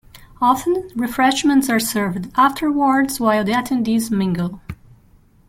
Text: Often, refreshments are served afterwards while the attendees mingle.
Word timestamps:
Often, 0.41 0.89
refreshments 0.95 1.69
are 1.69 1.79
served 1.79 2.31
afterwards 2.35 3.19
while 3.19 3.43
the 3.43 3.51
attendees 3.51 4.09
mingle. 4.09 4.59